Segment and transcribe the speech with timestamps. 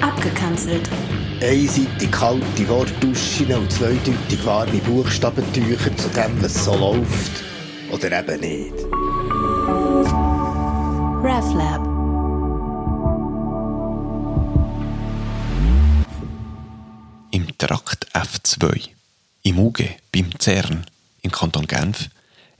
[0.00, 0.88] Abgekanzelt.
[1.42, 7.42] Einseitig kalte Wortduschen und zweideutig warme Buchstabentücher zu dem, was so läuft.
[7.90, 8.74] Oder eben nicht.
[11.22, 11.80] RefLab.
[17.30, 18.88] Im Trakt F2,
[19.42, 19.82] im UG,
[20.12, 20.84] beim CERN,
[21.22, 22.10] im Kanton Genf,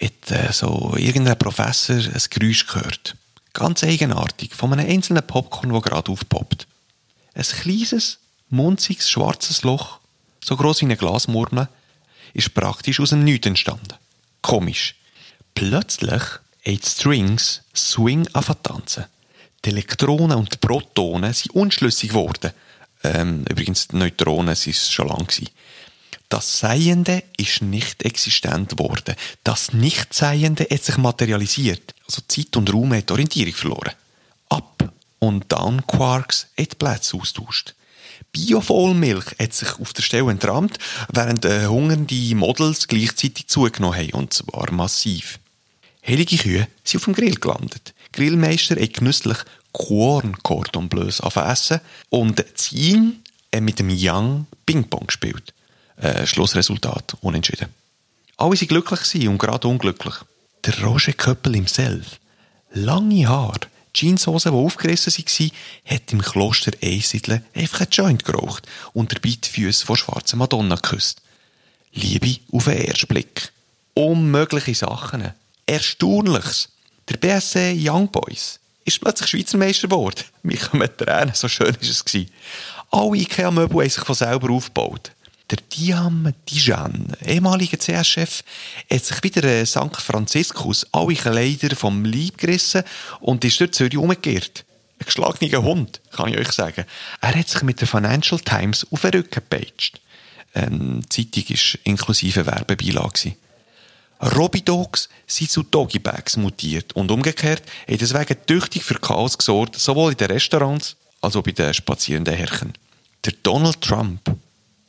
[0.00, 3.16] hat äh, so irgendein Professor ein Geräusch gehört.
[3.56, 6.66] Ganz eigenartig, von einem einzelnen Popcorn, das gerade aufpoppt.
[7.32, 8.18] Ein kleines,
[8.50, 9.98] munziges, schwarzes Loch,
[10.44, 11.66] so groß wie eine Glasmurmel,
[12.34, 13.94] ist praktisch aus dem Nichts entstanden.
[14.42, 14.96] Komisch.
[15.54, 18.28] Plötzlich haben die Strings Swing
[18.62, 19.06] tanzen.
[19.64, 22.52] Die Elektronen und die Protonen sind unschlüssig geworden.
[23.04, 25.48] Ähm, übrigens, die Neutronen waren es schon lange.
[26.28, 29.14] Das Seiende ist nicht existent geworden.
[29.44, 31.94] Das Nichtseiende hat sich materialisiert.
[32.06, 33.92] Also Zeit und Raum hat Orientierung verloren.
[34.48, 37.74] Up- und Down-Quarks hat Plätze austauscht.
[38.32, 40.78] Biovollmilch hat sich auf der Stelle entrammt,
[41.12, 45.38] während äh, hungernde Models gleichzeitig zugenommen haben, und zwar massiv.
[46.06, 47.94] Heilige Kühe sind auf dem Grill gelandet.
[48.12, 49.38] Grillmeister hat genüsslich
[49.72, 55.52] Corn Cordon Bleus essen und Zin äh, mit dem Yang Ping-Pong gespielt.
[55.96, 57.68] Äh, Schlussresultat unentschieden.
[58.36, 60.14] Alle waren glücklich und gerade unglücklich.
[60.66, 62.18] Der Roger Köppel himself.
[62.72, 63.60] Lange Haare,
[63.94, 65.50] Jeanshosen, die aufgerissen waren,
[65.84, 70.74] hat im Kloster Einsiedeln einfach einen Joint geraucht und dabei die Füße von schwarzen Madonna
[70.74, 71.22] geküsst.
[71.92, 73.52] Liebe auf den ersten Blick.
[73.94, 75.32] Unmögliche Sachen.
[75.66, 76.68] Erstaunliches.
[77.08, 80.24] Der BSC Young Boys ist plötzlich Schweizer Meister geworden.
[80.42, 82.04] Mich kommen Tränen, so schön war es.
[82.90, 85.12] Alle IKEA-Möbel haben sich von selber aufgebaut.
[85.50, 88.42] Der Diam Dijan, ehemaliger CS-Chef,
[88.90, 89.96] hat sich wieder St.
[89.96, 92.82] Franziskus alle Kleider vom Leib gerissen
[93.20, 94.64] und ist durch Zürich umgekehrt.
[94.98, 96.84] Ein geschlagener Hund, kann ich euch sagen.
[97.20, 100.00] Er hat sich mit der Financial Times auf den Rücken gepeitscht.
[100.54, 103.36] Ähm, die Zeitung war inklusive Werbebeilage.
[104.20, 110.16] Robidogs sind zu Doggybags mutiert und umgekehrt hat deswegen tüchtig für Chaos gesorgt, sowohl in
[110.16, 112.72] den Restaurants als auch bei den spazierenden Herren.
[113.24, 114.22] Der Donald Trump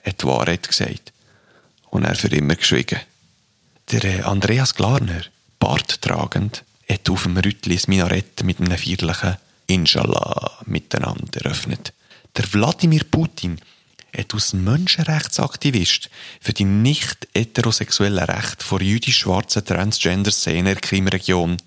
[0.08, 1.14] hat die Wahrheit gesagt.
[1.90, 3.00] Und er für immer geschwiegen.
[3.92, 5.22] Der äh, Andreas Glarner,
[5.60, 9.38] Bart tragend, hat auf dem Rüttli das Minarett mit einem vierlichen
[9.68, 11.94] Inshallah miteinander eröffnet.
[12.36, 13.60] Der Wladimir Putin
[14.16, 21.58] hat als Menschenrechtsaktivist für die nicht heterosexuellen Rechte vor jüdisch-schwarzen Transgender-Szene in der Krimregion,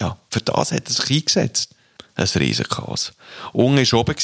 [0.00, 1.74] ja, für das hat er sich eingesetzt.
[2.18, 3.12] Ein Riesenchaos.
[3.52, 4.16] Unge war oben,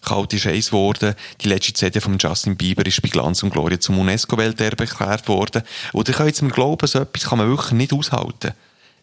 [0.00, 3.98] kalt ist geworden, die letzte CD von Justin Bieber ist bei Glanz und Gloria zum
[3.98, 5.62] UNESCO-Welterbe erklärt worden.
[5.92, 8.52] Und ich kann jetzt mir glauben, so etwas kann man wirklich nicht aushalten.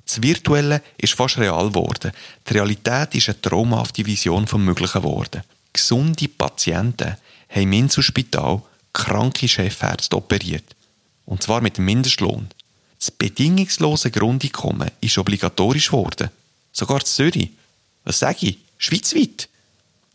[0.05, 2.13] Das Virtuelle ist fast real geworden.
[2.47, 5.43] Die Realität ist eine traumhafte Vision vom Möglichen geworden.
[5.73, 7.17] Gesunde Patienten
[7.49, 8.61] haben im Inselspital
[8.93, 10.63] kranke Chefärzte operiert.
[11.25, 12.47] Und zwar mit Mindestlohn.
[12.97, 16.29] Das bedingungslose Grundeinkommen ist obligatorisch geworden.
[16.71, 17.49] Sogar in Zürich.
[18.09, 18.57] Was sage ich?
[18.79, 19.49] Schweizweit.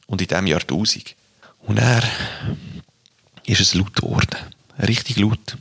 [0.09, 1.15] Und in diesem Jahrtausend.
[1.60, 2.03] Und er
[3.47, 4.37] ist es laut geworden.
[4.81, 5.56] Richtig laut.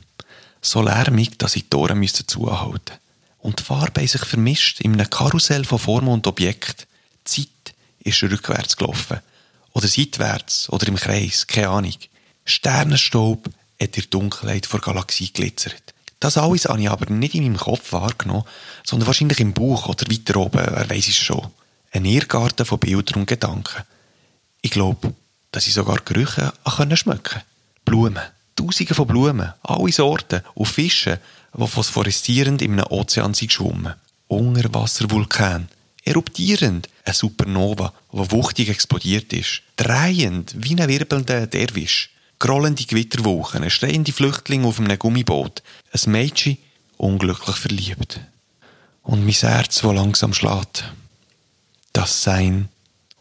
[0.60, 2.98] So lärmig, dass ich die Tore zuhalten musste.
[3.38, 6.86] Und die Farbe haben sich vermischt in einem Karussell von Formen und Objekten.
[7.28, 9.20] Die Zeit ist rückwärts gelaufen.
[9.72, 10.68] Oder seitwärts.
[10.70, 11.46] Oder im Kreis.
[11.46, 11.94] Keine Ahnung.
[12.46, 15.94] Sternenstaub hat in der Dunkelheit vor Galaxie glitzert.
[16.18, 18.42] Das alles habe ich aber nicht in meinem Kopf wahrgenommen,
[18.82, 21.48] sondern wahrscheinlich im Buch oder weiter oben, wer weiß es schon
[21.94, 23.84] ein Irrgarten von Bildern und Gedanken.
[24.60, 25.14] Ich glaube,
[25.52, 26.52] dass ich sogar Gerüche
[26.94, 27.42] schmecken konnte.
[27.84, 28.22] Blumen.
[28.56, 31.20] Tausende von Blumen, alle Sorten, und Fische,
[31.56, 33.94] die phosphoreszierend in einem Ozean sind geschwommen.
[34.28, 35.68] Unterwasservulkan.
[36.04, 36.88] Eruptierend.
[37.04, 39.62] Eine Supernova, die wuchtig explodiert ist.
[39.76, 42.10] Drehend, wie ein wirbelnder Derwisch.
[42.38, 45.62] Grollende Gewitterwochen, ein stehende Flüchtling auf einem Gummiboot.
[45.92, 46.58] Ein Mädchen,
[46.96, 48.20] unglücklich verliebt.
[49.02, 50.84] Und mein Herz, das langsam schlägt
[51.94, 52.68] das Sein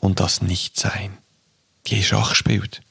[0.02, 1.18] und das Nichtsein.
[1.88, 2.82] Die Schach gespielt.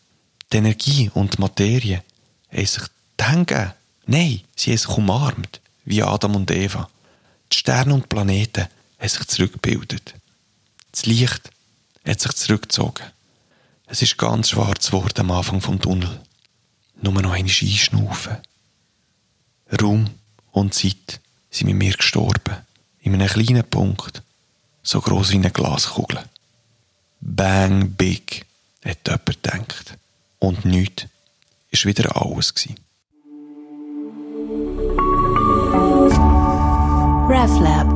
[0.53, 2.03] Die Energie und die Materie
[2.51, 2.85] haben sich
[3.21, 3.73] hingegeben.
[4.07, 6.89] Nein, sie haben sich umarmt, wie Adam und Eva.
[7.53, 8.69] Die Sterne und die Planeten
[8.99, 10.15] haben sich zurückgebildet.
[10.93, 11.51] Das Licht
[12.07, 13.05] hat sich zurückgezogen.
[13.87, 16.21] Es ist ganz schwarz geworden am Anfang vom Tunnel.
[17.01, 18.37] Nur noch einmal einschnaufen.
[19.81, 20.11] Raum
[20.53, 21.21] und Zeit
[21.51, 22.57] sind mit mir gestorben.
[23.01, 24.23] In einem kleinen Punkt
[24.83, 26.21] so groß wie eine Glaskugel.
[27.21, 28.45] Bang big,
[28.85, 29.99] hat jemand gedacht.
[30.39, 31.07] Und nichts
[31.73, 32.53] war wieder alles.
[37.29, 37.92] RefLab